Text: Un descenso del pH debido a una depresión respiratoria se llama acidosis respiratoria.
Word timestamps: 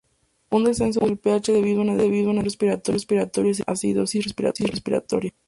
Un 0.49 0.63
descenso 0.63 1.01
del 1.01 1.19
pH 1.19 1.51
debido 1.51 1.77
a 1.77 1.81
una 1.83 1.95
depresión 1.95 2.41
respiratoria 2.43 3.53
se 3.53 3.59
llama 3.63 3.73
acidosis 3.73 4.23
respiratoria. 4.65 5.31